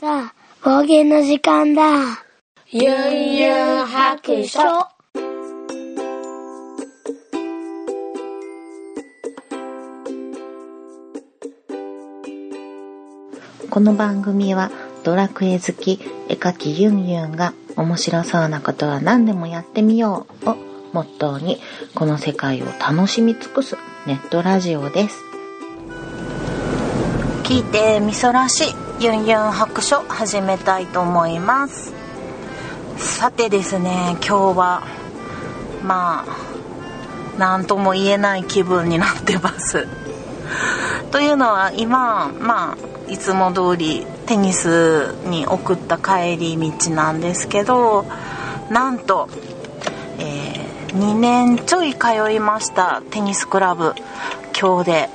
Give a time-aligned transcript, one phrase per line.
[0.00, 1.84] さあ、方言の時間だ。
[2.68, 4.58] ゆんゆん白書。
[13.70, 14.72] この番組は
[15.04, 20.56] ドラクエ好き絵描きユンユンが面白そうなことは何でもやってみようを
[20.92, 21.60] モットーに
[21.94, 23.76] この世界を楽しみ尽くす
[24.08, 25.22] ネットラジオです
[27.44, 31.92] 聞いてみそらしユンユン白書始めたいと思います。
[32.96, 34.82] さてですね今日は
[35.82, 36.36] まあ
[37.36, 39.88] 何とも言えない気分になってます。
[41.10, 42.76] というのは今ま
[43.08, 48.06] あいつも通りテニスに送った帰り道なんですけど
[48.70, 49.28] なんと、
[50.18, 53.94] えー、2年ちょい通いましたテニスクラブ
[54.58, 55.10] 今日で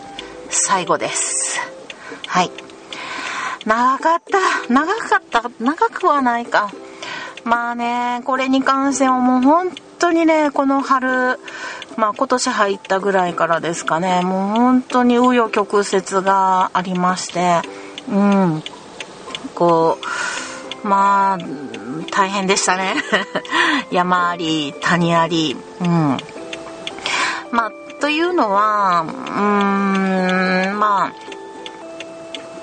[0.50, 1.62] 最後です。
[2.28, 2.69] はい。
[3.66, 4.74] 長かった。
[4.74, 5.50] 長かった。
[5.60, 6.72] 長くはないか。
[7.44, 11.40] まあねこれに関してはもう本当にねこの春
[11.98, 14.22] まあ今年入ったぐらいからですかね。
[14.22, 17.62] もう本当に紆余曲折がありまして。
[18.10, 18.64] うん。
[19.56, 19.98] こ
[20.84, 21.38] うまあ
[22.12, 22.96] 大変でしたね。
[23.92, 25.58] 山あり谷あり。
[25.82, 26.18] うん。
[27.52, 31.29] まあというのはうーんまあ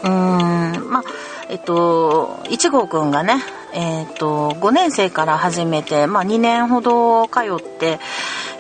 [0.06, 0.90] うん。
[0.90, 1.04] まあ
[1.48, 7.98] えっと1号くんがねえっと5年生から始めて、まあ、2年ほど通って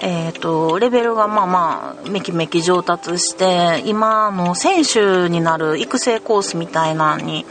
[0.02, 7.46] えーと、レベルがまあまあめきめき上達して今の選手になる育成コースみたいなのに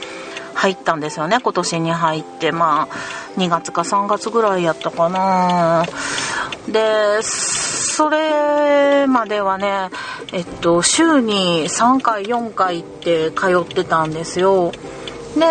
[0.54, 1.40] 入ったんですよね。
[1.42, 5.86] 今年に入ってまあ2月か3月ぐらいやったかな。
[6.68, 9.90] でそれまではね
[10.34, 14.72] えっと週に3回4回って通ってたんですよ。
[15.36, 15.42] で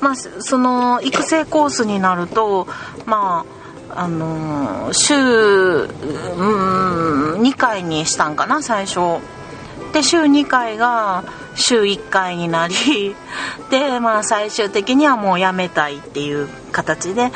[0.00, 2.66] まあその育成コースになると
[3.06, 3.44] ま
[3.90, 5.88] ああの週、うん、
[7.40, 9.20] 2回にしたんかな最初。
[9.92, 11.24] で週2回が
[11.58, 13.14] 週1回になり
[13.70, 17.30] でまあ最終的にはもうやめたいっていう形で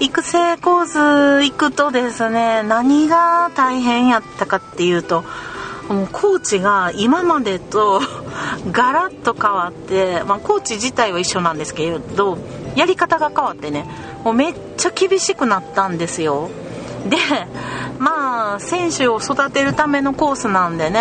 [0.00, 0.98] 育成コース
[1.44, 5.24] 行くとですね何が大変やったかっていうと
[5.88, 8.00] もうコーチが今までと
[8.70, 12.38] ガラッと変わって、まあ、コーチ自体は一緒なんですけど
[12.76, 13.86] やり方が変わってね
[14.24, 16.50] もうめっちゃ厳しくなったんですよ。
[17.08, 17.16] で
[17.98, 21.00] まあ選手を育てるためのコースなんでね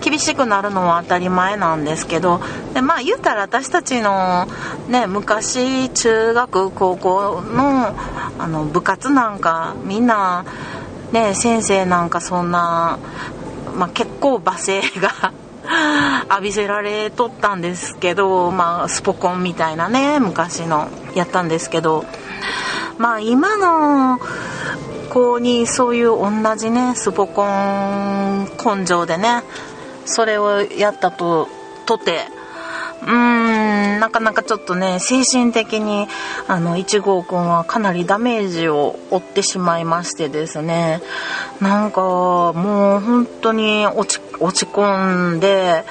[0.00, 2.40] 厳しくなるのは当たり前なんですけど
[2.74, 4.46] でまあ言うたら私たちの
[4.88, 7.94] ね昔中学高校の
[8.38, 10.44] あの部活なんかみんな
[11.12, 12.98] ね先生なんかそんな、
[13.76, 15.32] まあ、結構罵声が
[16.30, 22.04] 浴びせられとったんですけど、まあ、スポコンみたいなね昔のやったんですけど
[22.96, 24.20] まあ今の
[25.08, 29.42] 子にそういう同じねスポコン根性でね
[30.04, 31.48] それをやったと
[31.86, 32.20] とて
[33.02, 36.08] うーんなかなかちょっとね精神的に
[36.46, 41.00] あの1号くんはかなりダメージを負ってしまいましてですね。
[41.60, 45.84] なんかもう本当に落ち落ち込んで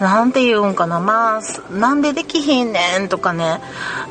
[0.00, 3.60] なんて言うんかなまあなんでできひんねんとかね。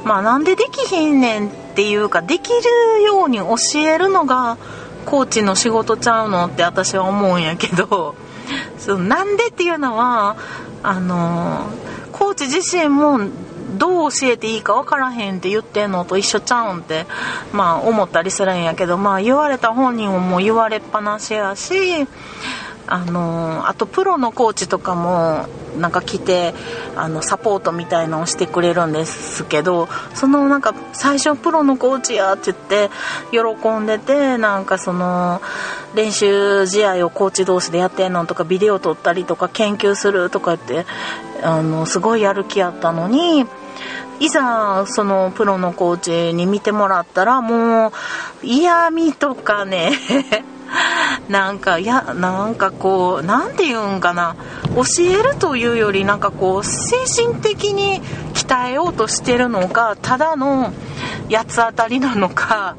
[0.03, 4.57] まあなんでできひんねんってていうかできるように教えるのが
[5.05, 8.15] コーチの仕事ちゃうのって私は思うんやけど
[8.77, 10.35] そのなんでっていうのは
[10.83, 11.67] あの
[12.11, 13.21] コーチ自身も
[13.77, 17.05] どう教えていいか分からへんって言ってんのと一緒ちゃうんって
[17.53, 22.05] まあ思ったりするんやけどまあ言われた本人ももう言われっぱなしやし
[22.91, 25.45] あのあとプロのコーチとかも
[25.77, 26.55] なんか来て
[26.95, 32.89] あのサポートみたいのをしてくれるんですけどそのなんか最初プロのコーチやって言って
[33.31, 35.39] 喜んでてなんかその
[35.93, 40.87] 練習試合をコーチ同士でやってんのとかビデオ撮ったりとか研究するとかって
[41.43, 43.45] あのすごいやる気やったのに。
[44.21, 47.91] いざそのプロのコーチに見てもらったらもう
[48.43, 49.93] 嫌味とかね
[51.29, 54.35] なんかいやなんかこう何て言うんかな。
[54.75, 58.01] 教えるというよりなんかこう精神的に
[58.33, 60.71] 鍛えようとしてるのかただの
[61.29, 62.77] 八つ当たりなのか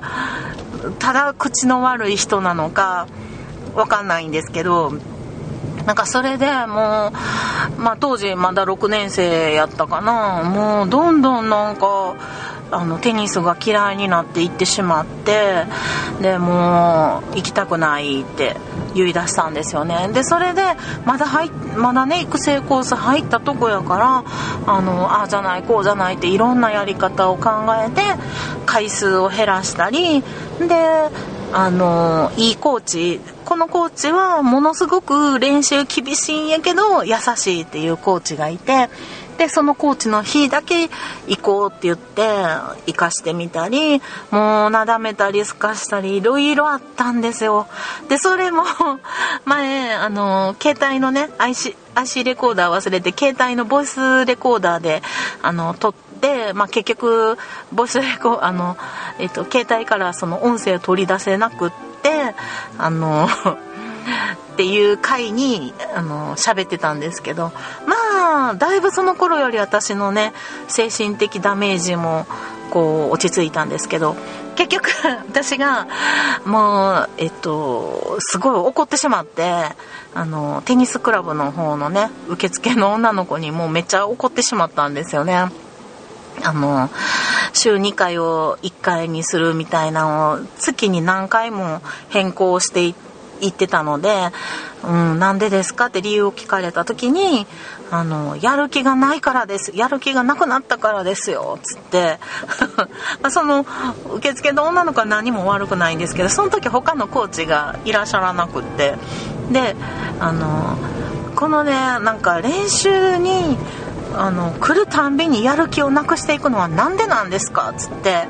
[0.98, 3.08] ただ口の悪い人なのか
[3.74, 4.92] 分かんないんですけど
[5.86, 7.12] なんかそれでも
[7.78, 10.42] う、まあ、当時まだ6年生やったかな。
[10.44, 12.14] もうどんどんなんか
[12.70, 15.64] あのテニスが嫌いになって行ってしまって
[16.20, 18.56] でもう行きたくないって
[18.94, 20.08] 言い出したんですよね。
[20.12, 20.62] でそれで
[21.04, 24.24] まだ入まだね育成コース入ったとこやから
[24.66, 27.50] あのああじゃないこうじゃないっていろんなやり方を考
[27.86, 28.02] えて
[28.66, 31.10] 回数を減らしたりで
[31.52, 38.88] あのいいコーチこのコーチはものすごく練習厳しいんやけど優しいっていうコーチがいて
[39.40, 40.90] でそのコーチの日だけ
[41.26, 42.20] 行こうって言って
[42.86, 47.66] 行かしてみたりもうなだめたりすかしたりいろいろあったんですよ。
[48.10, 48.64] でそれも
[49.46, 55.02] 前あの携帯のね IC, IC レコーダー忘れて携帯のボイスレコーダーで
[55.40, 57.38] あの撮ってまあ、結局
[57.72, 58.76] ボイスレコあの、
[59.18, 61.70] えっと、携帯からその音声を取り出せなくっ
[62.02, 62.34] て
[62.76, 63.26] あの
[64.52, 67.52] っていう回にあの喋ってたんですけど
[67.86, 70.32] まあだいぶその頃より私のね
[70.68, 72.26] 精神的ダメージも
[72.70, 74.16] こう落ち着いたんですけど
[74.56, 74.90] 結局
[75.28, 75.88] 私が
[76.44, 79.64] もうえっとすごい怒ってしまって
[80.14, 85.46] あのテニスクラブの方のね受付の女の子にもうめっちゃ怒ってしまったんですよね。
[86.42, 86.88] あの
[87.52, 93.09] 週2回を1回にするみたいなのを月に何回も変更していって。
[93.40, 94.30] 言ってたので、
[94.84, 97.46] うん、なんでですかって理由を聞かれた時に、
[97.90, 99.72] あの、やる気がないからです。
[99.74, 101.58] やる気がなくなったからですよ。
[101.62, 102.18] つって、
[103.30, 103.66] その、
[104.14, 108.94] 受付の女の子は何も悪くないんですけど、その時他のコーチがいらっしゃらなくって、
[109.50, 109.74] で、
[110.20, 110.78] あの、
[111.34, 113.58] このね、なんか練習に、
[114.16, 117.70] あの来るたんびにやる気をなくしていくのは何でなんですか？
[117.70, 118.26] っつって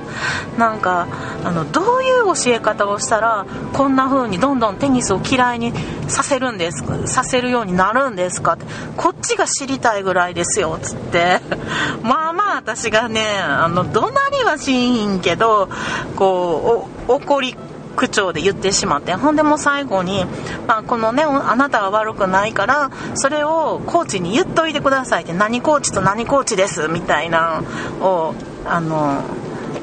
[0.58, 1.06] なんか
[1.44, 5.72] あのどういう教え方をしたらこんな風にどんどんテニスを嫌いに
[6.08, 8.54] させるんですさせるようになるんですか？
[8.54, 8.66] って
[8.96, 10.74] こっちが知りたいぐらいですよ。
[10.76, 11.40] っつって。
[12.02, 15.68] まあまあ私がねあの怒鳴りはしんけど
[16.16, 17.56] こう怒り
[17.96, 20.24] 口調で言ってしまってほんでも最後に、
[20.66, 27.62] まあ、このねあなたは悪くないからそれをコーチに言っといてくださいって何コーチと何コーチですみたいな
[28.00, 28.34] を
[28.64, 29.22] あの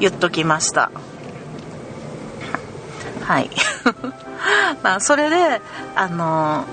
[0.00, 0.90] 言っときました。
[3.22, 3.50] はい。
[4.82, 5.60] まあそれで
[5.94, 6.64] あの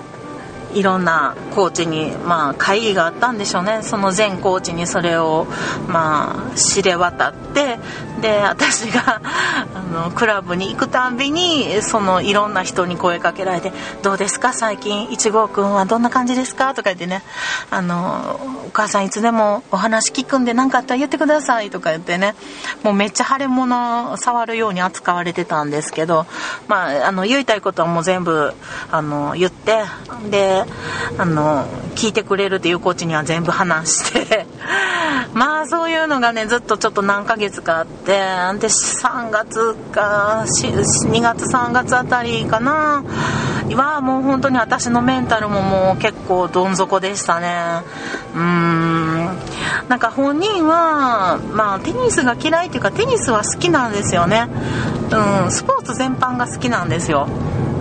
[0.75, 3.80] いろんなコーチに、まあ、会議があったんでしょうね。
[3.81, 5.48] その全コーチにそれを、
[5.88, 7.80] まあ、知れ渡って
[8.22, 9.22] で私が
[9.74, 13.72] あのクラブに行くたんびにそのいろんな人に声かけられて
[14.04, 14.54] 「どうですか？
[14.54, 17.24] 最近1号くんはどんな感じですか?」とか言ってね。
[17.71, 22.36] あの「お母さんいつでもお話聞くんで何かあったら言ってください」とか言ってね。
[22.83, 26.25] もうめっちゃ腫れ物触るように扱われてたんですけど、
[26.68, 28.54] まあ、あの言いたいことはもう全部
[28.92, 29.86] あの言って。
[30.30, 30.64] で
[31.17, 31.65] あの
[31.95, 34.45] 聞いてくれるっていうコーチには全部話して。
[35.33, 43.03] まあそういうのがねずっとちょっと何ヶ月かあってで3月か2月3月あたりかな。
[43.73, 47.81] はもう本当に私のメンタルももう結構どん底でしたね。
[48.35, 49.25] うん。
[49.89, 54.47] なんか本人はまあテニスが嫌いっていうかテニスは好きなんですよね。
[55.11, 55.51] うん。
[55.51, 57.27] スポーツ全般が好きなんですよ。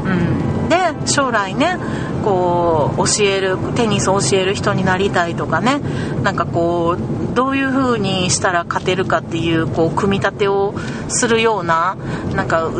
[0.05, 0.69] うん。
[0.69, 0.77] で
[1.07, 1.79] 将来ね
[2.25, 5.81] こう教えるテニスを教える人になりたいとかね。
[6.23, 10.75] なんかこうどういう風にしたら勝てるかっていうこう組み立てを
[11.09, 11.97] するような
[12.35, 12.71] なんか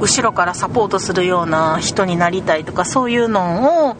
[0.00, 3.96] 後ろからサポートするような人になりたいとかそういうのを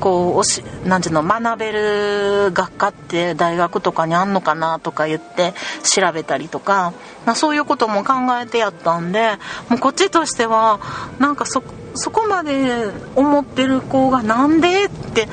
[0.00, 6.92] こうおしなんていうの学べる学科って大学とかにあんのかなとか言って調べたりとか、
[7.24, 9.32] まあ、そういうことも考えてやったんで
[9.68, 10.80] もうこっちとしては
[11.18, 11.62] なんかそ
[11.94, 15.28] そこまで思ってる子がなんでって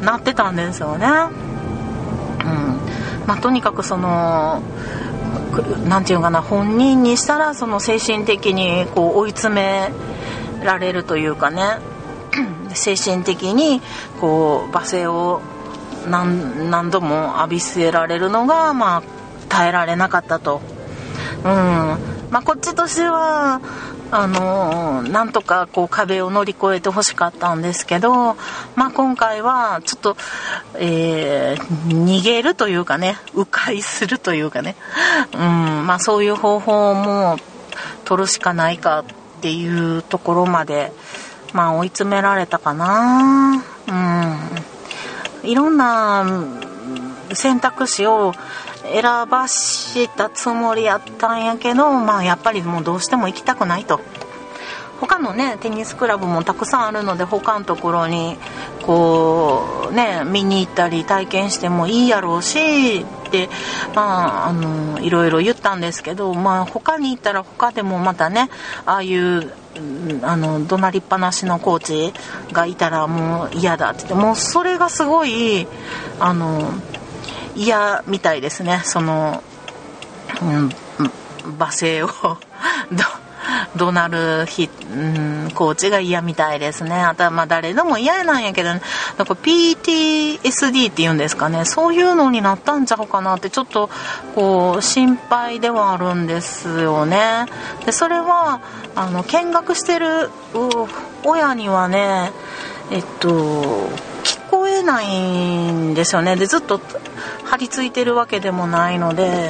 [0.00, 1.06] なってたんですよね。
[1.06, 2.80] うん
[3.26, 4.62] まあ、とにかくその
[5.86, 9.90] 何て言うかな本人にしたらその精神的にこう追い詰め
[10.64, 11.78] られるというかね
[12.74, 13.80] 精神的に
[14.20, 15.40] こう罵声を
[16.08, 19.02] 何何度も浴びせられるのが、まあ、
[19.48, 20.60] 耐えられなかったと。
[21.38, 21.44] うん。
[22.30, 23.60] まあ、こっちとしては
[24.10, 28.36] あのなんとかこう壁を乗り越えてほしかったんですけど、
[28.74, 30.16] まあ、今回はちょっと、
[30.78, 34.76] えー、逃げるというかね迂回するというかね、
[35.34, 35.40] うん。
[35.86, 37.36] まあ、そういう方法も
[38.04, 39.04] 取るしかないかっ
[39.40, 40.92] ていうところまで、
[41.52, 43.62] まあ、追い詰められたかな。
[43.88, 46.24] うん、いろんな
[47.32, 48.34] 選択肢を
[48.84, 54.00] 選ばしたつもりやったんやけど、まあ、やっぱりもうどうしても行きたくないと。
[55.00, 58.36] 他のねテニスクラブもたくさんあるので他のところに
[58.82, 63.06] こうね見に行ったり体験してもいいやろうし、
[63.94, 68.48] まあ、あのいろいろ言ったんですけど、まあ、他に行ったら他でもまたね
[68.86, 69.52] ああいう
[70.22, 75.66] あの怒鳴りっぱなしのコーチがいたらもう嫌だって言ってもうそれがすごい
[76.18, 76.72] あの
[77.54, 78.80] 嫌みたいですね。
[78.84, 79.42] その、
[80.40, 80.68] うん、
[81.58, 82.08] 罵声を。
[83.76, 84.96] 怒鳴る日、う
[85.46, 86.94] ん、コーチが嫌みたいですね。
[86.94, 88.82] あとはまあ誰でも嫌なんやけど、ね、
[89.16, 91.64] なんか PTSD って言うんですかね。
[91.64, 93.90] そういうのになったんちゃうかなってちょっと
[94.34, 97.46] こう心配ではあるんですよね。
[97.86, 98.60] で、それは
[98.94, 100.30] あの見学してる
[101.24, 102.32] 親にはね、
[102.90, 103.28] えっと、
[104.24, 106.36] 聞こえないんですよね。
[106.36, 106.80] で、ずっと
[107.44, 109.48] 張り付いてるわけでもないので、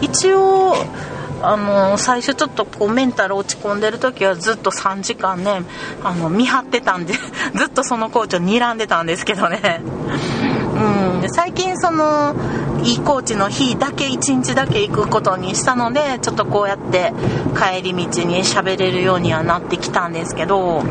[0.00, 0.74] 一応、
[1.46, 5.62] あの最初ちょっとこうメンタル落ち込んでる時はずっと3時間ね
[6.02, 7.14] あの見張ってたんで
[7.54, 9.82] ずっとそのコーチを睨んでたんですけどね。
[11.22, 11.28] うん。
[11.30, 12.34] 最近その
[12.82, 17.12] いいコーチの日だけ1日だけ行くことにしたのでちょっとこうやって
[17.56, 20.80] 帰り道に喋れるようにはなってきたんですけど。
[20.80, 20.84] うん。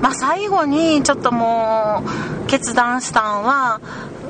[0.00, 2.02] まあ、最後にちょっとも
[2.44, 3.80] う決断したんは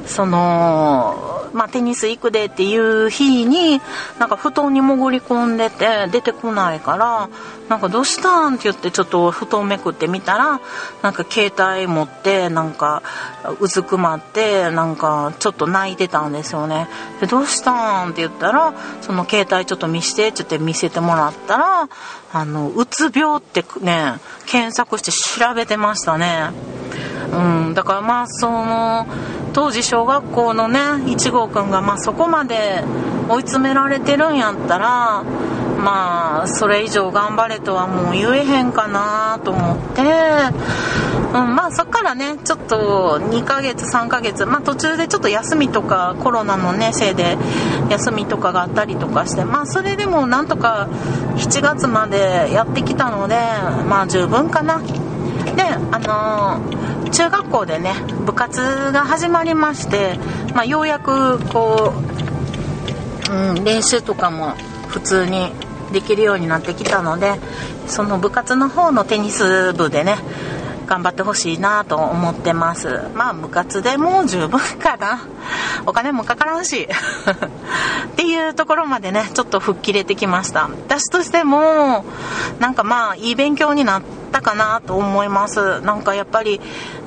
[0.06, 3.80] その、まあ、テニス行くでっていう日に
[4.18, 7.28] なんか布団に潜り込んでて出てこないから
[7.68, 10.60] なんかどうしたんって言ってちょっと布団めくってみたら
[11.02, 13.02] なんか携帯持ってなんか
[13.60, 16.88] うずくまってなんかちょっと泣いてたんですよね。
[17.20, 21.88] でどうしたんって言ったらその携帯ちょっと見してって言って見せてもらったら
[22.32, 24.14] あのうつ病ってね
[24.46, 26.50] 検索して調べてましたね。
[27.32, 27.74] うん。
[27.74, 29.06] だからまあその
[29.52, 32.82] 当時小学校のね1号くんがまあそこまで
[33.28, 35.22] 追い詰められてるんやったら
[35.80, 47.38] まあそれ以上頑張れとはもう言えへんかなと思って、うん、まあそっからねちょっと2ヶ月3ヶ月まあ途中でちょっと休みとかコロナのねせいで
[47.88, 50.88] 休みとかがあったりとかしてまあそれでもなんとか
[51.36, 53.36] 7月までやってきたので
[53.88, 54.80] まあ十分かな。
[54.80, 58.60] であのー中学校でね部活
[58.92, 60.18] が始まりまして、
[60.54, 61.92] まあ、ようやくこ
[63.28, 64.54] う、うん、練習とかも
[64.88, 65.52] 普通に
[65.92, 67.34] できるようになってきたので
[67.86, 70.16] その部活の方のテニス部でね
[70.86, 72.88] 頑張ってほしいなと思ってます。
[73.14, 75.24] まあ部活でも十分かな。
[75.86, 76.88] お金もかからんし。
[78.12, 80.68] っていうところまでねちょっと吹っ切れてきました。
[80.68, 82.04] 私としても
[82.58, 86.60] なんかまあいい勉強になったかなと思いますなんかやっぱり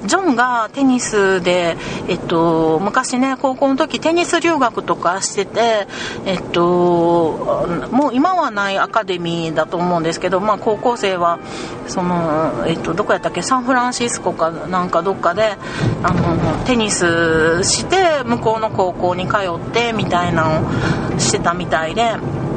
[0.06, 1.78] ジョンがテニスで、
[2.08, 5.88] えっと、昔ね高校の時テニス留学とかしてて、
[6.26, 11.40] えっと、もう今はないアカデミーだと思うんですけど、まあ、高校生は
[11.88, 15.54] その、えっと、どこやったっけサンフランシスコかなんかどっかで
[16.04, 22.53] あのテニスして向こうの高校に通ってみたいなのをしてたみたいで。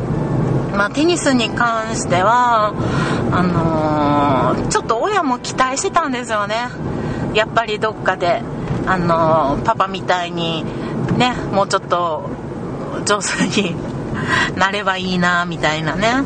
[0.77, 2.75] まあ、テニスに関しては
[3.33, 6.57] あのー、ちょっと親も期待してたんですよね。
[7.35, 8.43] やっぱりどっかで、
[8.87, 10.65] あのパパみたいに
[11.19, 12.31] ねもうちょっと
[13.05, 13.75] 上手に
[14.57, 16.23] なればいいなみたいなね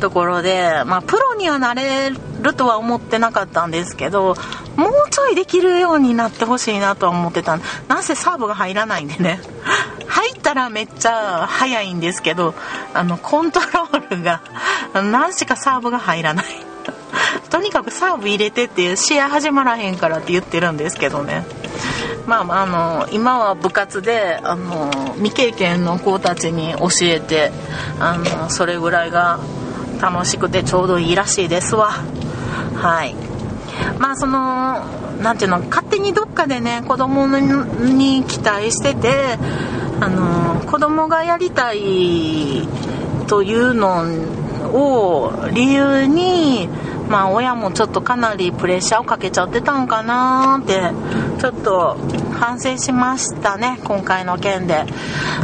[0.00, 4.36] ところでまあプロにはなれるとは思ってなかったんですけど
[4.78, 7.58] もうちょいできるようになってほしいなと思ってた。
[7.88, 9.40] なんせサーブが入らないんでね。
[10.06, 12.54] 入ったらめっちゃ速いんですけど
[12.94, 14.40] あのコントロールが
[14.94, 16.46] 何しかサーブが入らない。
[17.50, 21.44] とにかくサーブ入れてっていう試合始まらへんからって言ってるんですけどね。
[22.26, 27.50] まあ、あの今は部活であの未経験の子たちに教えて
[27.98, 29.40] あのそれぐらいが
[30.00, 31.94] 楽しくてちょうどいいらしいですわ。
[32.76, 33.27] はい。
[33.98, 34.80] まあその
[35.22, 39.38] 何ていうの勝手にどっかでね子供に期待してて
[40.00, 42.68] あの子供がやりたい
[43.26, 44.04] というの
[44.72, 46.68] を理由に
[47.08, 50.90] まあ親もちょっとかなりプレッシャーをかけちゃってたんかなって
[51.40, 51.96] ちょっと
[52.32, 54.84] 反省しましたね今回の件で。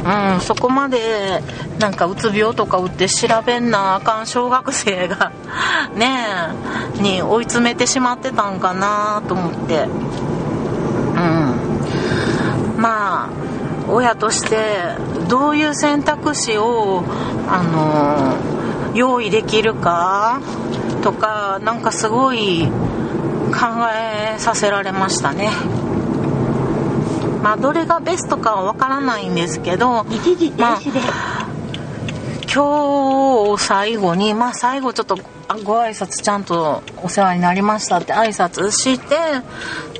[0.05, 1.43] うんそこまで
[1.79, 5.33] なんかうつ病とか打って調べんなあかん小学生が
[5.97, 6.19] ね
[6.99, 9.85] えに追い詰めてしまってたんかなと思って。
[9.85, 9.87] う
[11.17, 12.77] ん。
[12.77, 13.29] まあ
[13.89, 14.59] 親として
[15.29, 17.03] どういう選択肢を
[17.49, 18.35] あの
[18.95, 20.41] 用意できるか
[21.05, 22.71] とかなんかすごい考
[23.95, 25.51] えさせられましたね。
[27.43, 30.07] まあどれがベストかは分からないんですけど
[30.57, 30.81] まあ、
[32.55, 35.17] 今日最後にまあ最後ちょっと
[35.65, 39.17] ご挨拶ちゃんとお世話になりましたって挨拶して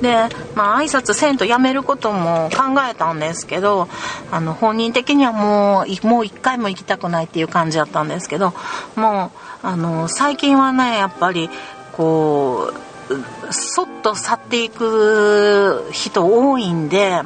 [0.01, 3.89] でまあ挨拶せんとやめることも考えたんですけど
[4.31, 8.53] あの本人的にはもうもう一回も行きたくないっていう感じだったんですけど
[8.95, 9.33] も
[9.63, 11.49] うあの最近はねやっぱり
[11.91, 17.21] こうそっと去っていく人多いんで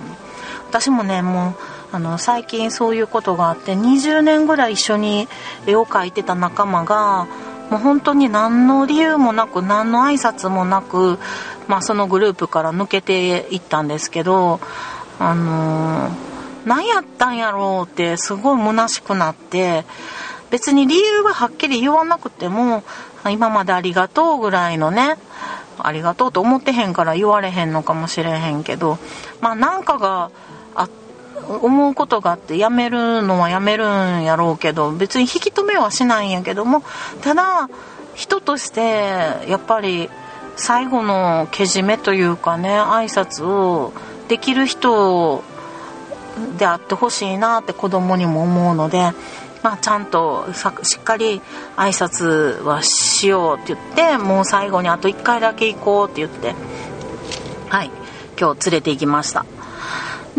[0.69, 5.27] 私もねもうあの最近そういうことがあって20年ぐらい一緒に
[5.65, 7.27] 絵を描いてた仲間が
[7.71, 11.17] もう本当に何の理由もなく何の挨拶もなく、
[11.67, 14.59] まあ、そのグループから抜けていったんですけど
[15.19, 19.83] あのー、何やったんやろうってすごい虚しくなって
[20.51, 22.83] 別に理由ははっきり言わなくても
[23.29, 25.17] 今までありがとうぐらいのね
[25.77, 28.97] ありがとうと思ってへんから言われへんのかもしれへんけど
[29.41, 30.31] まあなんかが
[31.47, 36.83] 思うことがあってやめるのはやめるんやろうけど別に引き止めはしないんやけども
[37.21, 37.69] ただ
[38.15, 38.81] 人として
[39.47, 40.09] やっぱり
[40.55, 43.93] 最後のけじめというかね挨拶を
[44.27, 45.43] できる人
[46.57, 49.11] であってほしいなって子供にも思うので、
[49.63, 50.45] まあ、ちゃんと
[50.83, 51.41] しっかり
[51.75, 56.53] 挨拶はしようって言ってもう最後にあと1回だけ行こうって言って
[57.69, 57.91] はい
[58.39, 59.45] 今日連れて行きました。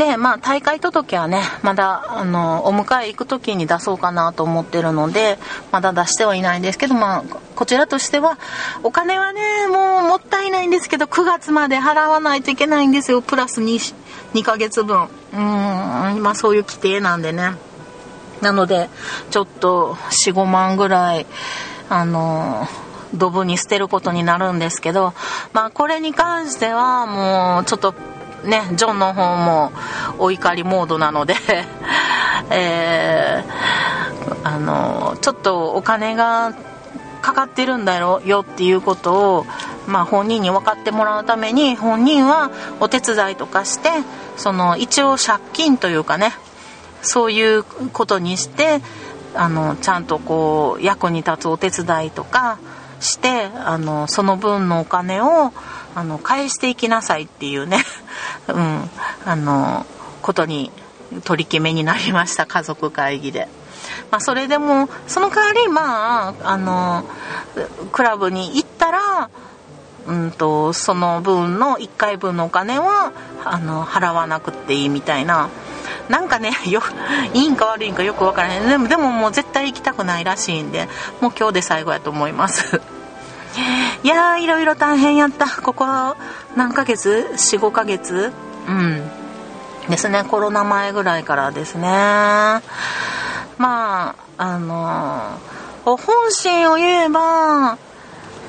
[0.00, 5.38] で、まあ、大会届はね、まだ、あの、お迎え行く時に出そうかなと思ってるので、
[5.73, 8.38] まだ出してはいないんですけど、まあ、こちらとしては、
[8.83, 13.95] お金はね、もうもったいないんですけど、9月まで払わないといけないんですよ、プラス 2,
[14.33, 15.09] 2ヶ月分。
[15.35, 15.38] うん、
[16.23, 17.57] まあ、そういう規定なんでね。
[18.40, 18.88] なので、
[19.30, 21.26] ちょっと、4、5万ぐらい、
[21.90, 22.66] あの、
[23.12, 25.12] ドブに捨てることになるんですけど、
[25.52, 27.95] まあ、これに関しては、もう、ちょっと、
[28.45, 29.73] ね、ジョンの方も
[30.19, 31.35] お怒りモードなので
[32.51, 36.53] えー、あの、ちょっとお金が
[37.21, 39.47] かかってるんだよっていうことを、
[39.87, 43.91] まあ、本人に分かってもらうために本人はお手伝いとかして
[44.37, 46.33] その一応借金というかね
[47.03, 48.81] そういうことにして
[49.35, 52.59] あのちゃんとこう役に立つお手伝いとか
[53.01, 55.53] してあのその分のお金を
[55.95, 57.85] あの返していきなさいっていうね、
[58.49, 58.91] うん、
[59.25, 59.87] あの
[60.23, 60.73] ことに
[61.25, 63.49] 取り決めになりました家族会議で。
[64.11, 67.05] まあ、それでもその代わりまああの
[67.93, 69.31] クラブに行ったら
[70.07, 73.13] うんとその分の1回分のお金は
[73.45, 75.49] あの払わなくていいみたいな。
[76.09, 76.83] なんかね よ
[77.35, 78.69] いいんか悪いんかよく分からへん。
[78.69, 80.89] でもでももう絶対行きたくないらしいんで
[81.21, 82.81] もう今日で最後やと思います。
[84.02, 85.47] いやーいろいろ大変やった。
[85.47, 85.86] ここ
[86.56, 88.32] 何ヶ月？45ヶ月？
[88.69, 89.02] うん。
[89.89, 90.25] ですね。
[90.25, 91.82] コロナ前ぐらいからですね。
[91.82, 92.60] ま
[93.58, 97.78] ああのー、本心を言えば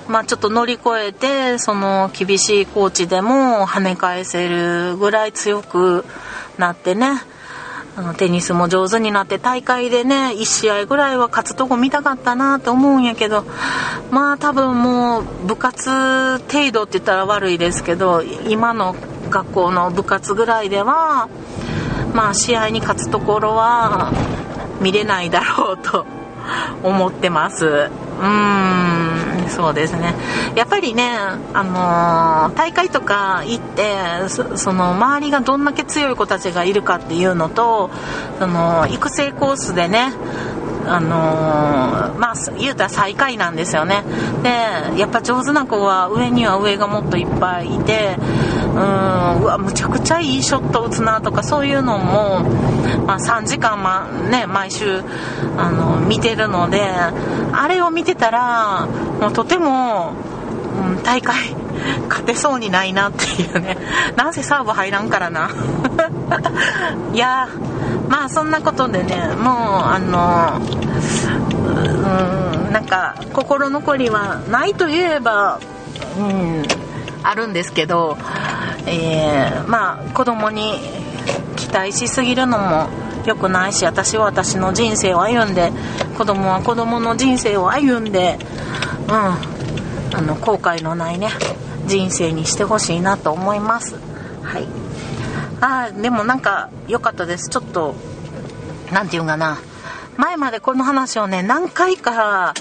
[0.07, 6.03] まあ、ちょっと乗り越えてその厳しいコーチでも跳ね返せるぐらい強く
[6.57, 7.21] なってね
[7.95, 13.45] あのテニスも上手になって大会でね1試合ぐらいは勝つとこ見たかったなと思うんやけど
[14.11, 18.93] まあ多分もう部活程度って言ったら悪いですけど今の
[19.29, 21.29] 学校の部活ぐらいでは
[22.13, 24.11] まあ試合に勝つところは
[24.81, 26.05] 見れないだろうと
[26.83, 27.89] 思ってます。
[28.21, 29.01] うん
[29.47, 30.15] そうですね。
[30.55, 31.09] やっぱりね、
[31.53, 31.63] あ
[32.49, 33.95] のー、大会とか行って
[34.29, 37.89] その周りがどんだけ強い子たちがいるかっていうのと
[38.39, 40.13] その育成コースでね
[40.85, 44.03] あのー、まあ言うたら最下位なんですよね。
[44.43, 48.17] でやっぱ上手な子は上には上がもっといっぱいいて
[48.73, 52.41] うーんうわむちゃくちゃいいショット打つなとかそういうのも、
[53.05, 55.01] まあ、3時間、まね、毎週
[55.57, 58.87] あの見てるのであれを見てたら
[59.19, 60.13] もうとても、
[60.79, 61.55] うん、大会
[62.09, 63.77] 勝てそうにないなっていうね。
[64.15, 65.49] なんせサーブ入らんからな。
[67.13, 67.47] いや
[68.11, 69.53] まあそんなことでねもう
[69.85, 70.59] あの
[72.67, 75.61] うんなんか心残りはないといえば
[76.19, 76.63] うん
[77.23, 78.17] あるんですけど、
[78.85, 80.73] えー、まあ子供に
[81.55, 82.89] 期待しすぎるのも
[83.25, 85.71] 良くないし私は私の人生を歩んで
[86.17, 88.37] 子供は子供の人生を歩んで
[89.07, 91.29] うんあの後悔のないね
[91.85, 93.95] 人生にしてほしいなと思います。
[94.43, 94.90] はい。
[95.61, 97.49] あでもなんか良かったです。
[97.49, 97.95] ちょっと
[98.91, 99.59] 何て言うんかな。
[100.17, 102.53] 前までこの話をね何回か、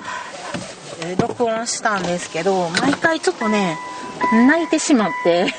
[1.03, 3.77] えー、録音したんですけど毎回ちょっとね
[4.47, 5.53] 泣いてしまって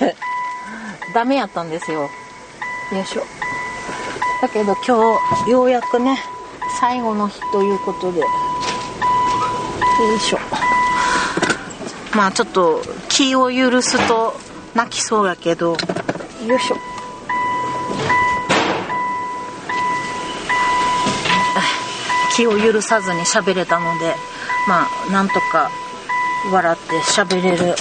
[1.14, 2.02] ダメやったんですよ。
[2.02, 2.10] よ
[3.02, 3.24] いしょ。
[4.42, 6.24] だけど今日ようやくね
[6.80, 8.20] 最後の日ということで。
[8.20, 8.28] よ
[10.16, 10.40] いしょ。
[12.14, 14.40] まあちょっと気を許すと
[14.76, 15.76] 泣きそうやけど。
[16.46, 16.91] よいしょ
[22.36, 24.16] 気を許さずに喋れたので
[24.68, 25.70] まあなんとか
[26.52, 27.76] 笑って喋れる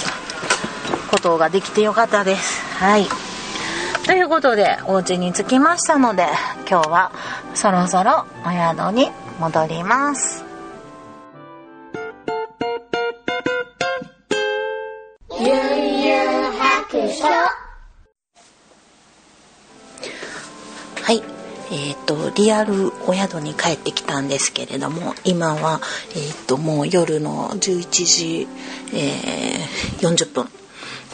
[1.09, 2.61] ことができてよかったです。
[2.77, 3.05] はい。
[4.05, 6.25] ということでお家に着きましたので
[6.69, 7.11] 今日は
[7.53, 10.43] そろそろお宿に戻ります。
[15.39, 17.60] ゆんゆん白書
[21.71, 25.79] えっ、とリアルお宿に帰ってきたんですけれども今は、
[26.15, 28.47] えっともう夜の11時、
[28.93, 30.49] えー40分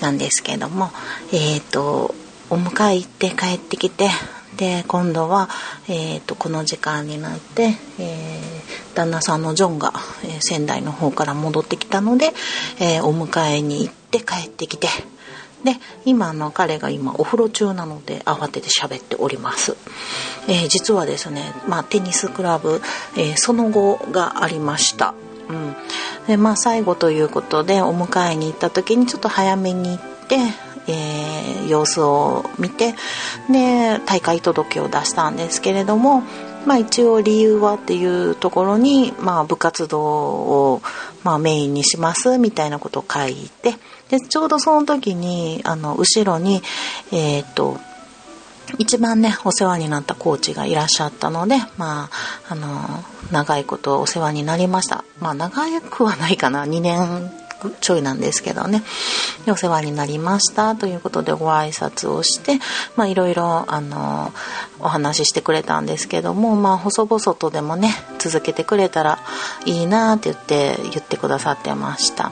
[0.02, 0.90] なんですけれども
[1.32, 2.16] えっ、と
[2.50, 4.10] お迎え行って帰ってきて
[4.56, 5.50] で今度は、
[5.88, 8.58] えー、とこの時間になって、えー
[8.96, 9.94] 旦那さんのジョンが、
[10.24, 12.32] えー仙台の方から戻ってきたので、
[12.80, 14.88] えーお迎えに行って帰ってきて
[15.64, 19.76] で今の彼が今お風呂中なので慌てて喋っております、
[20.48, 22.82] えー実はですね、まあ、テニスクラブ、
[23.18, 25.14] えーその後がありました。
[25.50, 25.76] うん。
[26.28, 30.38] でまあ最後ということでお迎えに行った時にちょっと早めに行って、
[30.88, 32.94] えー様子を見て
[33.52, 36.24] で大会届を出したんですけれども
[36.66, 40.82] まあ一応理由はっていうところに、まあ、部活動を、
[41.24, 43.76] まあ、メインにしますみたいなことを書いて
[44.10, 46.62] でちょうどその時にあの後ろに
[47.12, 47.78] えっ、と
[48.78, 52.10] 一番ねお世話になったコーチがいらっしゃったのでまあ
[52.50, 52.68] あの
[53.32, 55.04] 長いことお世話になりました。
[55.20, 56.66] まあ長くはないかな。
[56.66, 57.32] 2年
[57.82, 58.84] ちょいなんですけどね。
[59.48, 60.76] お世話になりました。
[60.76, 62.60] ということでご挨拶をして
[62.96, 64.32] まあいろいろあの
[64.80, 69.20] お話ししてくれたんですけどもまあ細々とでもね続けてくれたら
[69.66, 72.32] いいなって言って言ってくださってました。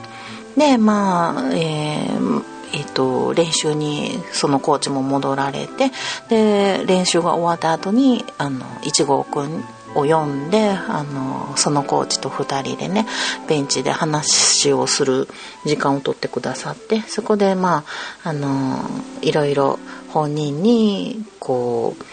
[0.56, 5.90] でまあえーえっと練習にそのコーチも戻られて
[6.28, 9.64] で練習が終わった後にあの1号くん
[9.94, 13.06] を呼んであのそのコーチと2人でね
[13.48, 15.26] ベンチで話をする
[15.64, 17.84] 時間を取ってくださってそこでま
[18.24, 18.78] ああの
[19.22, 22.04] いろいろ本人にこう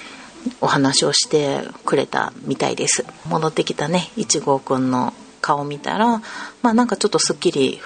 [0.62, 3.06] お話をしてくれたみたいです。
[3.30, 6.22] 戻ってきたね1号くんの顔見たら
[6.62, 7.82] まあなんかちょっとすっきり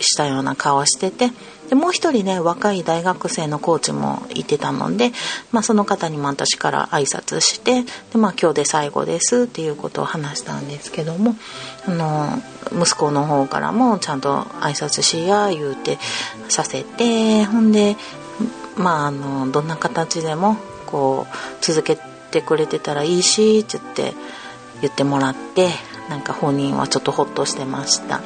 [0.00, 1.30] したような顔してて
[1.68, 5.12] でもう一人ね若い大学生のコーチもいてたので、
[5.52, 11.36] まあ、その方にも私から挨拶してで、まあ、今日で最後ですっていうことを話したんですけども
[11.86, 15.98] あの息子の方からもちゃんと挨拶しや言うて
[16.48, 17.96] させてほんで
[18.76, 21.96] まああのどんな形でもこう続け
[22.30, 24.14] てくれてたらいいしって言って
[24.80, 25.68] 言ってもらって
[26.08, 28.20] なんか本人はちょっとホッとしてました。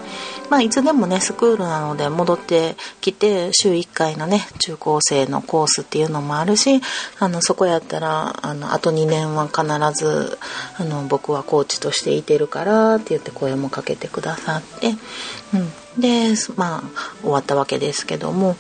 [0.51, 6.81] まあいつでもねスクールなので戻ってきて週1回のね中高生のコースっていうのもあるし
[7.19, 9.65] あのそこやったらあのあと2年は必
[9.99, 10.39] ず
[10.79, 14.95] あの僕はコーチとしていてるからって言って声もかけてくださって、
[15.97, 16.83] うん、でまあ
[17.23, 18.57] 終わったわけですけども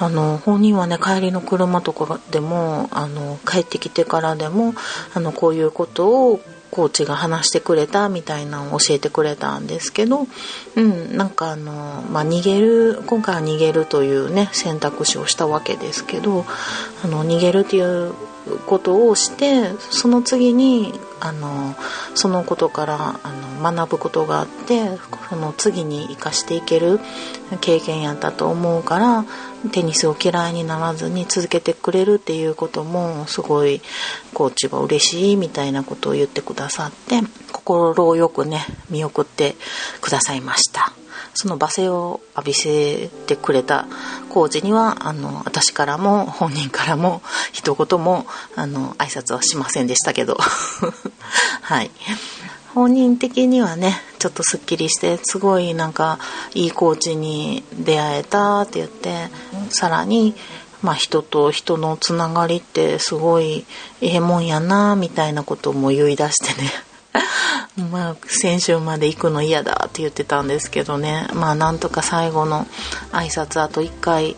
[0.00, 4.74] あの本人はね帰りの車とかでもあの帰ってきてからでも
[5.14, 10.26] あのこういうことをコーチが話してくれたみたいなのを教えてくれたんですけど、
[10.76, 16.44] うん、なんかあの、まあ、逃げる今回は逃げるというね選択肢をしたわけですけど
[17.04, 18.12] あの逃げるっていう
[18.66, 21.74] ことをしてその次にあの
[22.14, 27.00] そのことからあの学ぶことがあってその次に生かしていける
[27.60, 29.24] 経験やったと思うから
[29.72, 33.80] テニスを嫌いにならずに続けてくれるっていうこともすごい
[34.34, 37.20] コーチは嬉しいみたいなことを言ってくださって
[37.52, 39.56] 心をよくね見送って
[40.00, 40.92] くださいました。
[41.34, 43.86] その罵声を浴びせてくれた
[44.28, 50.36] コーチにはあの私からも本人からも一言もあの挨拶はしませんでしたけど
[51.62, 51.92] はい
[52.78, 56.20] 本人的にはねちょっとすっきりしてすごいなんか
[56.54, 59.26] いいコーチに出会えたって言って
[59.68, 60.36] さらに
[60.80, 63.66] まあ、人と人のつながりってすごい
[64.00, 66.70] ええもんやなみたいなことも言い出してね。
[67.90, 71.28] まあ先週まで行くの嫌だって言ってたんですけどね。
[71.32, 72.66] まあなんとか最後の
[73.12, 74.36] 挨拶あと1回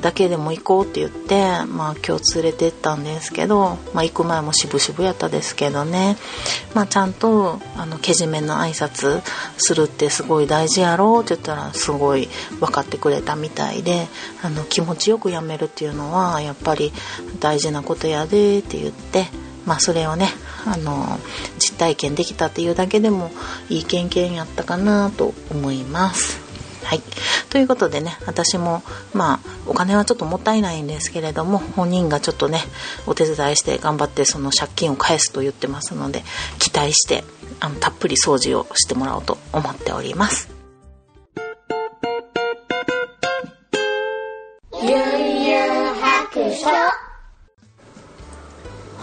[0.00, 6.16] だけでも行こうって言ってまあ今日連れてったんですけど、まあ、行く前も渋々やったですけどね。
[6.74, 9.22] まあちゃんとあのけじめの挨拶
[9.56, 12.28] するってすごい大事やろって言ったらすごい
[12.60, 14.08] 分かってくれたみたいで
[14.42, 16.92] あの気持ちよくやめるっていうのはやっぱり
[17.40, 19.26] 大事なことやでって言って
[19.66, 20.28] まあそれをね
[20.66, 21.18] あの
[21.58, 23.30] 実体験できたっていうだけでも
[23.68, 26.44] いい経験やったかなと思います。
[26.84, 27.02] はい、
[27.48, 28.82] ということでね私も
[29.14, 32.60] まあお金はちょっともったいないんですけれども本人がちょっとね
[33.06, 36.22] お手伝いして頑張ってその借金を返すと言ってますので
[36.58, 37.24] 期待して
[37.60, 40.50] あのたっぷり掃除をしてもらおうと思っております。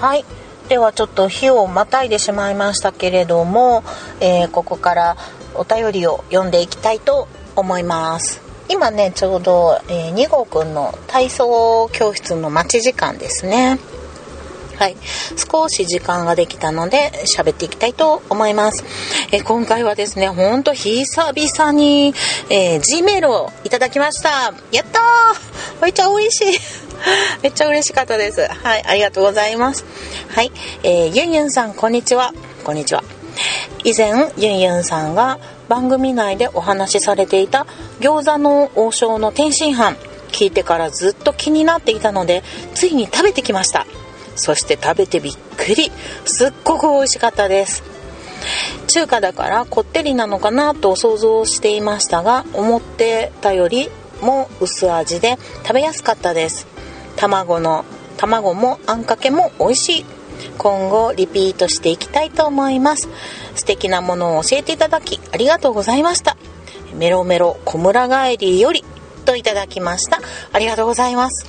[0.01, 0.25] はい
[0.71, 3.83] ではちょっと日をまたいでしまいましたけれども、
[4.21, 5.17] えー、ここから
[5.53, 13.79] お便りを読んでいきたいと思います今ねちょうど、えー、2号くんの体操教室の待ち時間ですね
[14.77, 14.95] はい。
[15.35, 18.83] 少し時間ができたので喋っていきたいと思います。
[19.31, 22.15] え、今回はですね、ほんと久々に、
[22.49, 24.51] えー、G メールをいただきました。
[24.71, 26.90] やったーめっちゃ美味しい
[27.41, 28.41] めっちゃ嬉しかったです。
[28.41, 29.85] はい、ありがとうございます。
[30.29, 30.51] はい、
[30.83, 32.33] えー、ユンユンさん、こんにちは。
[32.63, 33.03] こんにちは。
[33.83, 37.65] 以前、ユンユンさんが番組内でお話しされていた
[37.99, 39.95] 餃子の王将の天津飯、
[40.31, 43.85] 聞いてからずっと気になっていたので、ついに食べてきました。
[44.35, 45.91] そして食べてびっくり。
[46.25, 47.83] すっごく美味しかったです。
[48.87, 53.89] 中華だからこってりなのかなと想像していましたが、思ってたより
[54.21, 56.70] も薄味で食べやすかったです。
[57.21, 57.85] 卵の
[58.17, 60.05] 卵もあんかけも美味しい。
[60.57, 63.09] 今後リピートしていきたいと思います。
[63.53, 66.35] 素敵なものを教えていただきありがとうございました。
[66.95, 68.83] メロメロ小村帰りより
[69.23, 70.19] といただきました。
[70.51, 71.45] ありがとうございます。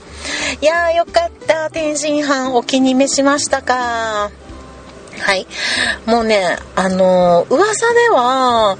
[0.61, 1.71] いやーよかった。
[1.71, 4.42] 天津飯お気に召しましたか。
[5.21, 5.47] はい。
[6.07, 8.79] もうね、あのー、噂では、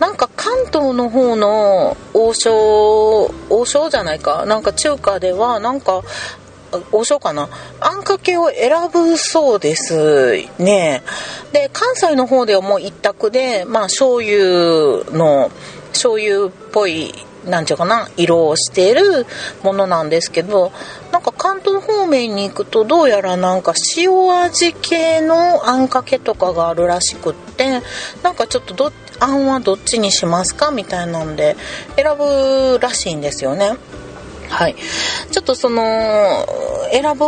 [0.00, 6.02] なんか関東の方の王将、王将じゃないか、なんか中華では、なんか、
[6.90, 11.02] 王将かなあんかけを選ぶそうですね。
[11.52, 15.50] で、関西の方ではもう一択で、まあ醤油の、
[15.92, 19.26] 醤油っぽいなんちゅうかな色をしている
[19.62, 20.72] ものなんですけど
[21.10, 27.82] なんか関東方面に行くとどうやらなんか塩味系のあんかけとかがあるらしくって
[28.22, 31.56] なんかちょっとどあんはどっちにしますかみたいなんで
[31.96, 33.76] 選ぶらしいんですよね。
[34.52, 34.76] はい、
[35.30, 35.80] ちょっとその
[36.92, 37.24] 選ぶ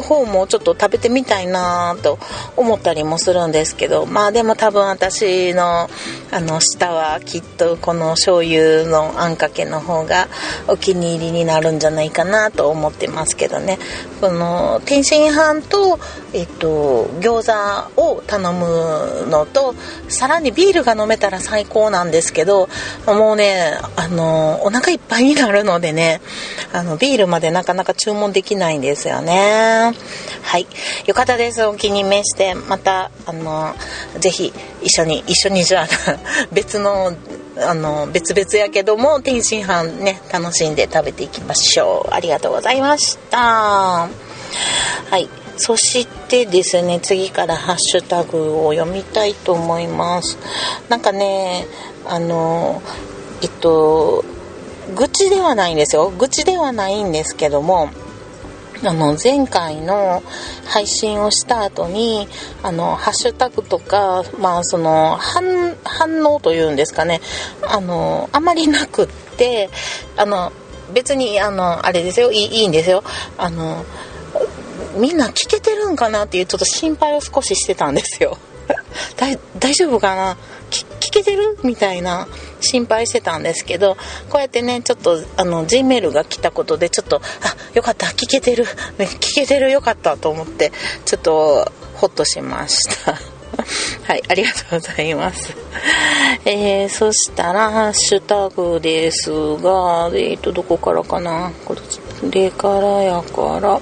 [0.00, 2.18] 方もちょっと食べてみたいなと
[2.56, 5.88] 思ったりもするんですけどまあでも多分私の
[6.32, 10.26] あの舌はきっとこの醤油のあんかけの方が
[10.66, 13.78] お気に入りになるんじゃないかなと思ってますけどね。
[14.20, 16.00] この天津飯と、
[16.32, 19.74] えっと、餃子を頼むのと
[20.08, 22.68] さらにビールが飲めたら最高なんですけど
[23.06, 26.20] もうねあのお腹いっぱいになるのでね
[26.72, 29.92] あのビールまでなかなか注文できないんですよね。
[30.42, 30.66] はい。
[31.06, 31.64] よかったです。
[31.64, 32.54] お気に召して。
[32.54, 33.74] またあの
[34.20, 35.86] ぜひ一緒に一緒にじゃあ
[36.52, 37.12] 別の
[37.56, 42.14] あの別々やけども天津飯ね楽しんで食べていきましょう。
[42.14, 43.38] ありがとうございました。
[43.38, 44.08] は
[45.18, 45.28] い。
[45.56, 50.36] そしてですね次からハッシュタグを読みたいと思います。
[50.88, 51.66] なんかね
[52.06, 52.82] あの
[53.40, 54.24] えっと
[54.94, 56.10] 愚痴ではないんですよ。
[56.10, 57.88] 愚痴ではないんですけども
[58.82, 60.22] あの前回の
[60.66, 62.28] 配信をした後に
[62.62, 67.20] あのハッシュタグとか、まあ、その反応というんですかね。
[67.66, 69.70] あのあまりなくって
[70.16, 70.52] あの
[70.92, 72.30] 別にあのあれですよ。
[72.30, 73.02] いいいいんですよ。
[73.38, 73.84] あの
[74.96, 78.36] みんな聞けてるんかなっていうちょっと心配を少ししてたんですよ。
[79.58, 80.36] 大丈夫かな？
[80.70, 81.58] 聞けてる？
[81.62, 82.26] みたいな
[82.60, 83.96] 心配してたんですけど
[84.30, 87.20] こうやってねちょっとあの G メールが来たことでちょっとあ
[87.74, 90.72] よかった聞けてる、聞けてるよかったと思って
[91.04, 93.18] ちょっとホッとしました。
[94.06, 95.54] はい、ありがとうございます。
[96.44, 101.52] えー、そしたら、ハッシュタグですが、えっ、ー、と、どこからかな？
[101.64, 101.76] こ
[102.30, 103.80] れからやから、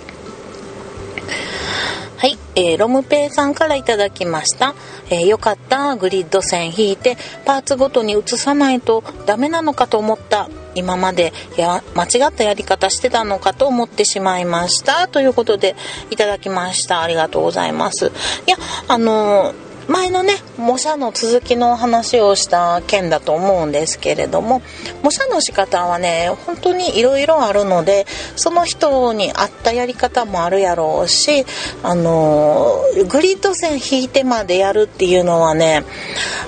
[2.55, 4.75] えー、ロムペイさんからいただきました。
[5.11, 10.49] えー、よかった、グリッド線引いて、パーツごとに移さないとダメなのかと思った。
[10.75, 15.07] 今までや間違ったやり方してたのかと思ってしまいました。
[15.09, 15.77] ということで、
[16.11, 17.03] いただきました。
[17.03, 18.07] ありがとうございます。
[18.47, 18.57] いや、
[18.89, 24.63] あのー前のね模写の続きの話をした件だと思うんですけれども
[25.03, 31.45] 模写の仕方はね本当にいろいろあるのでその人に合ったやり方もあるやろうし
[31.83, 32.77] あの
[33.11, 35.85] グリッド線引いてまでやるっていうのはね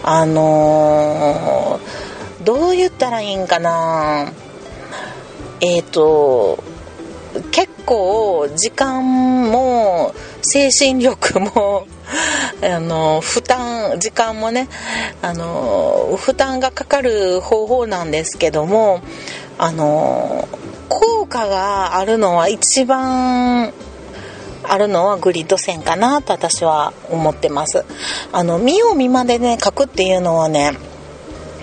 [0.03, 1.81] あの
[2.45, 4.31] どう言ったらいいんかな。
[5.63, 6.63] えっ、ー、と
[7.51, 10.15] 結構時間も
[10.45, 11.87] 精神力も
[12.63, 14.69] あの負担時間もね
[15.23, 19.01] あの負担がかかる方法なんですけども
[19.59, 20.47] あの
[20.89, 23.73] 効果があるのは一番
[24.67, 27.85] あるのはグリッド線かなと私は思ってます。
[28.33, 30.73] あの見よう見までね書くっていうのはね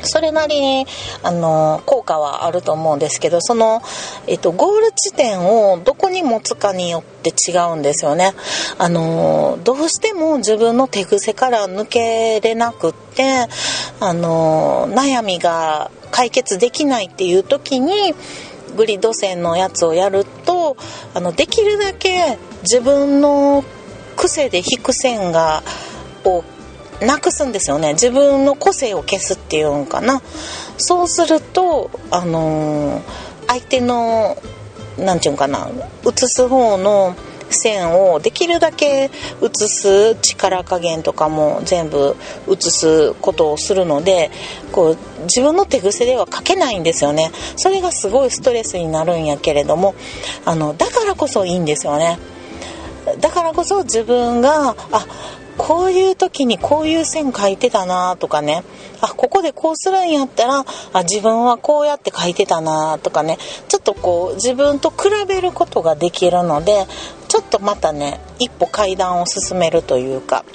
[0.08, 0.86] それなりに
[1.24, 3.82] あの効果はあると思うんですけどその、
[4.28, 8.34] えっと、ゴール地点をどこに持つかによって違うんですよね。
[8.78, 13.48] あのどうしても自分の手癖から抜けれなくって
[14.00, 18.14] あの悩みが解決できないっていう時に
[18.76, 20.78] グリッド線のやつをやると
[21.14, 23.64] あのできるだけ自分の
[24.16, 25.64] 癖で引く線が
[26.24, 26.44] を
[27.02, 27.94] なくすんですよね。
[27.94, 30.22] 自分の個性を消すっていうんかな。
[30.78, 33.02] そうするとあのー、
[33.48, 34.38] 相手の
[34.98, 35.70] 何て言うんかな。
[36.04, 37.16] 写す方の
[37.54, 39.12] 線をできるだけ
[39.42, 42.16] 写す力加減とかも全部
[42.48, 44.32] 写すことをするので
[44.72, 47.32] こう自分の手癖では書けないんですよね。
[47.56, 49.96] それがすごいストレスになるんやけれども
[50.46, 52.20] あのだからこそいいんですよね。
[53.20, 55.06] だからこそ自分があ
[55.58, 58.64] こういう時にこういう線書いてたなとかね。
[59.02, 63.38] あここでこうするんやったらあ自分はこうやって書いてたなとかね。
[63.68, 66.86] ちょっとこう自分と比べることができるので
[67.28, 70.46] ちょっとまたね一歩階段を進めるというか。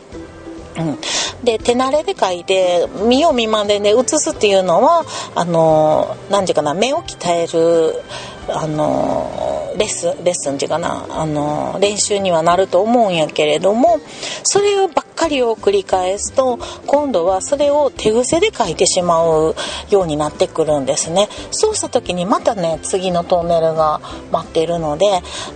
[0.78, 0.98] うん、
[1.42, 5.04] で手慣れで書いて見よう見まねで写すっていうのは
[5.35, 8.02] あの何て言うかな目を鍛える
[8.48, 14.00] あのレッスンレッスンっていうかなあの練習にはなると思うんやけれども
[14.42, 19.54] それをばっかりを繰り返すと今度はそれを手癖で書いてしまう
[19.90, 21.28] ようになってくるんですね。
[21.50, 25.06] そうした時にまたね次のトンネルが待っているので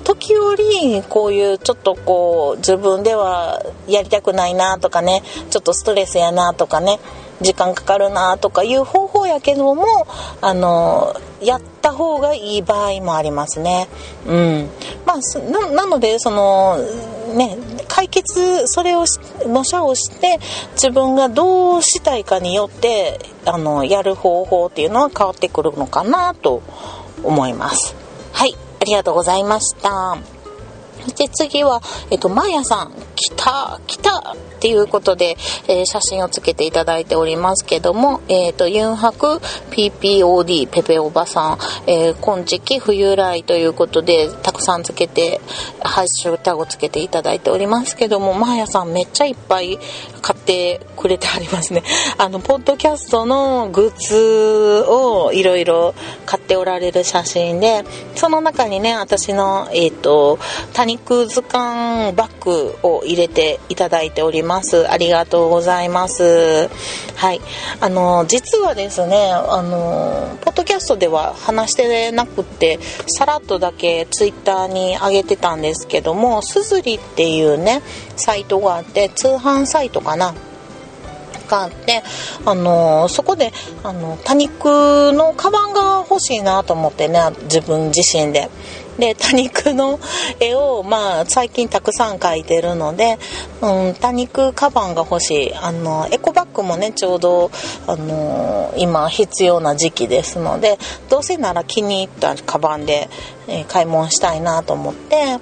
[0.04, 6.98] 時折こういうちょっとこう自分ではやりたくないなとかねちょっとストレスやなとかね
[7.40, 10.06] 時間かかるなとかいう方法やけども
[10.40, 13.88] あのやった方がいい場合もありますね。
[14.26, 14.68] うん。
[15.06, 16.76] まあ、なので、その、
[17.34, 17.56] ね、
[17.88, 19.04] 解決、それを
[19.46, 20.38] 模写をして、
[20.74, 26.62] 自分がどうしたいかによって、あの、やる方法っていうのは変わってくるのかなと
[27.22, 27.94] 思います。
[28.32, 30.39] はい、ありがとうございました。
[31.16, 35.36] で次は、えっと、まやさん、来た、来たっていうことで、
[35.68, 45.40] えー、写真をつけていただいておりますけども、えっ、ー、と、ユンハク PPOD ペペおばさん、え、今時期冬来ということで、たくさんつけて、
[45.82, 49.78] ハッシュタグつけていただいておりますけども、まやさんめっちゃいっぱい
[50.20, 51.84] 活てくれてありますね。
[52.18, 55.94] あの、ポッドキャストのグッズをいろいろ
[56.26, 57.84] 買っておられる写真で、
[58.16, 60.40] その中にね、私の、えっ、ー、と、
[60.72, 64.90] 多肉図鑑バッグを入れていただいております。
[64.90, 66.68] ありがとうございます。
[67.14, 67.40] はい。
[67.80, 77.82] あの、実はですね、あの、ポッドキャストでは話してなくって、さらっとだけツイッターに上げてたんですけども、すずりっていうね、
[78.16, 80.34] サイトがあって、通販サイトかな。
[81.50, 82.02] があって
[82.46, 88.48] あのそこであの多肉のカバンが欲しいなと思ってね自分自身で
[88.98, 89.98] で多肉の
[90.38, 93.18] 絵を、まあ、最近たくさん描いてるので、
[93.62, 97.50] うん、多肉カバンが欲しいあのエコバッグもねちょうど、
[97.86, 103.08] あの今必要な時期ですのでどうせなら気に入ったカバンで、
[103.48, 105.38] えー、買い物したいなと思って。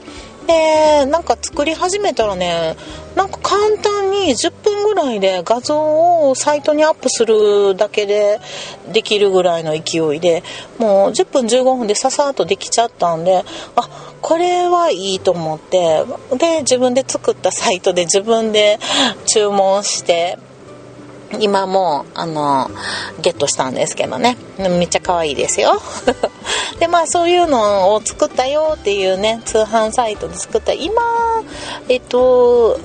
[0.48, 2.74] でなんか作り始めたらね
[3.14, 8.40] なんか簡単に10分ぐらいで画像をサイトにアップするだけで
[8.90, 10.42] できるぐらいの勢いで
[10.78, 13.44] もう10分15分でささっとできちゃったんで
[13.76, 16.04] あこれはいいと思って
[16.38, 18.78] で自分で作ったサイトで自分で
[19.26, 20.38] 注文して
[21.40, 22.70] 今もあの
[23.20, 24.36] ゲットしたんですけどね。
[24.58, 25.80] めっちゃ可愛いですよ。
[26.80, 31.02] でまあそういうのを作ったよっていうね通販サイトで作った今
[31.88, 32.78] えっと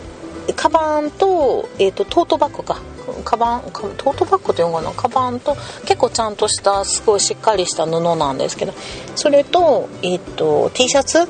[0.55, 2.77] カバンと,、えっとトートバッグか。
[3.25, 4.91] カバントートバッグっていうのかな。
[4.91, 8.73] カバンと結構ちゃんとしたすごいしっかりした布なんですけど
[9.15, 11.27] それと,、えっと T シャツ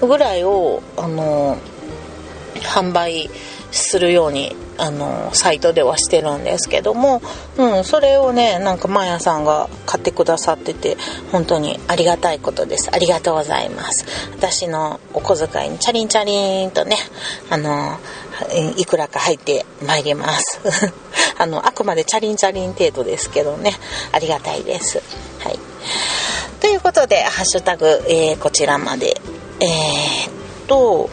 [0.00, 1.56] ぐらいをあの
[2.60, 3.30] 販売
[3.74, 7.20] するようにあのサイトではしてるんですけども、
[7.58, 10.96] うん、それをねなんかマヤさんが買ってくださってて
[11.32, 12.90] 本当にありがたいことです。
[12.92, 14.06] ありがとうございます。
[14.36, 16.96] 私のお小遣いにチャリンチャリンとね
[17.50, 17.98] あの
[18.76, 20.60] いくらか入ってまいります。
[21.38, 23.74] あのあくまでチャリンチャリン程度ですけどね。
[24.12, 25.02] ありがたいです。
[25.40, 25.58] はい。
[26.60, 29.20] ということでハッシュタグ、えー、こちらまで。
[29.60, 31.10] えー、っと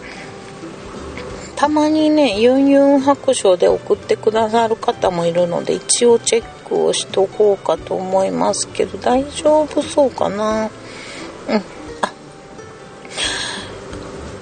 [1.62, 10.66] たまにねユンユン白書で送ってくださる方もいるので一応チェックをしとこうかと思いますけど大丈夫そうかな？
[10.66, 10.72] うん。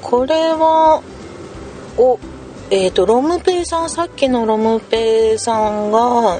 [0.01, 1.03] これは
[1.97, 2.17] お
[2.69, 6.39] えっ、ー、とロムペイさんさっきのロムペイさんが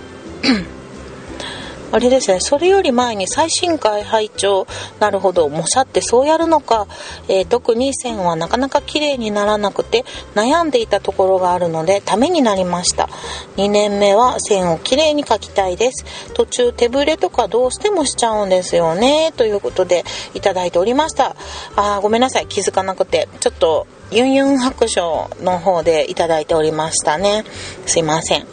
[1.92, 4.68] あれですね、それより前に最新回拝聴
[5.00, 6.88] なるほど、模写ってそうやるのか、
[7.28, 13.10] えー、特に線はなかなか綺麗にならなくて悩んでいたところがあるのでためになりました。
[13.58, 16.06] 2年目は線を綺麗に描きたいです。
[16.34, 19.34] 途中手ぶれとかどうしてもしちゃうんですよね。
[19.36, 21.36] ということでいただいておりました。
[21.76, 23.28] あごめんなさい、気づかなくて。
[23.40, 27.44] ちょっとユンユン白書の方でいただいておりましたね。
[27.86, 28.48] すいません。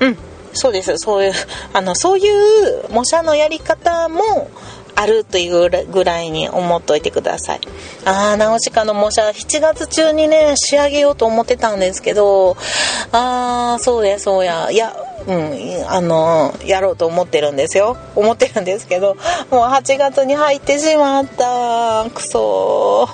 [0.00, 0.33] うん。
[0.54, 0.96] そうです。
[0.98, 1.32] そういう、
[1.72, 4.50] あの、そういう模写のやり方も
[4.96, 7.60] あるというぐらいに思っといてください。
[8.04, 12.56] あー、ナウシカの模写、7月中にね、仕上げようと思ってたんですけど、
[13.12, 14.94] あー、そうや、そうや、いや、
[15.26, 17.96] うん、あの、やろうと思ってるんですよ。
[18.14, 19.16] 思ってるんですけど、
[19.50, 22.08] もう8月に入ってしまった。
[22.10, 23.08] くそ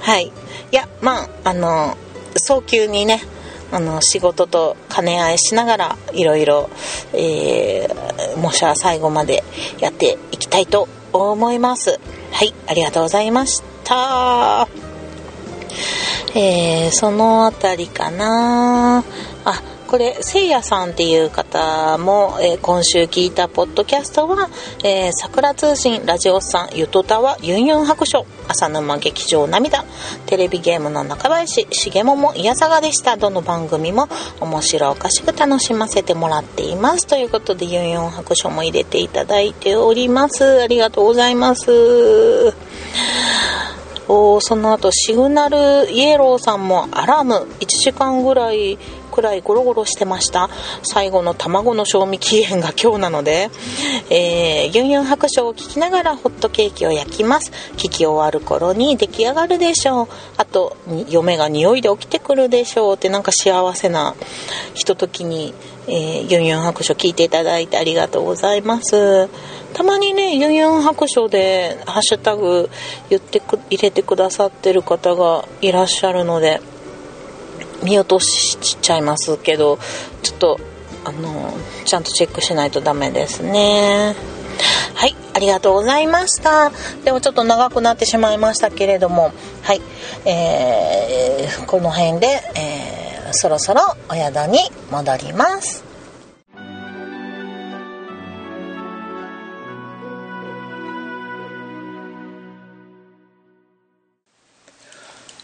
[0.00, 0.26] はい。
[0.26, 0.30] い
[0.70, 1.96] や、まあ、あの、
[2.36, 3.20] 早急にね、
[3.72, 6.70] あの仕事と兼ね合いしながらいろいろ、
[7.12, 9.42] えー、模写最後まで
[9.78, 11.98] やっていきたいと思います。
[12.32, 14.68] はいありがとうございました。
[16.34, 19.04] えー、その辺りかな。
[19.44, 24.50] あこれせいやさんっていう方も、えー、今週聞いたポッドキャストは
[24.82, 29.84] 「えー、桜通信ラジオさんゆとたわユンユン白書浅沼劇場涙」
[30.26, 33.16] テレビゲームの中林重桃いやさがでした。
[33.16, 34.08] どの番組も
[34.40, 37.06] 面白おかしく楽しませてもらっています。
[37.06, 40.62] ということでユンユン白書も入れていただいております。
[40.62, 42.54] ありがとうございます。
[44.08, 47.46] おその後シグナルイエローさんもアラーム。
[47.58, 48.78] 1時間ぐらい
[49.16, 50.50] くらいゴロゴロしてました。
[50.82, 53.48] 最後の卵の賞味期限が今日なので、
[54.10, 57.50] えー、ユンユン白書を聞きながらホットケーキを焼きます。
[57.78, 60.08] 聞き終わる頃に出来上がるでしょう。
[60.36, 60.76] あと
[61.08, 64.14] 嫁が匂いで起きてくるでしょうってなんか幸せな
[64.74, 65.54] ひとときに、
[65.88, 69.30] えー、ユンユン白書聞いていただいてありがとうございます。
[69.72, 72.68] たまにねユンユン白書でハッシュタグ
[73.08, 76.60] 言ってく入れてくださってる方がいらっしゃるので
[77.82, 79.78] 見落としちゃいますけど
[80.22, 80.60] ちょっと
[81.04, 81.52] あの
[81.84, 84.14] ちゃんとチェックしないとダメですね。
[84.94, 86.72] はいありがとうございました。
[87.04, 89.82] でもちょっと長くなってしまいましたけれどもはい
[90.24, 94.58] えー、この辺で、えー、そろそろお宿に
[94.90, 95.85] 戻ります。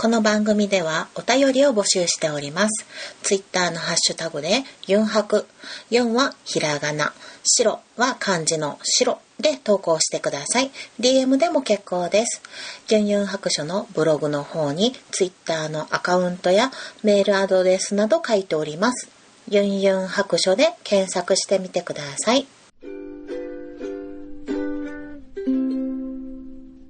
[0.02, 2.84] この番組ではお便りを募集しております。
[3.22, 5.46] ツイッターのハッシュタグで、ユンハク、
[5.92, 7.12] 4はひらがな、
[7.44, 10.72] 白は漢字の白で投稿してください。
[10.98, 12.42] DM でも結構です。
[12.90, 16.72] ユンユン白書のブログの方にツイッターのアカウントや
[17.04, 19.08] メールアドレスなど書いております。
[19.48, 22.48] ユンユン白書で検索してみてください。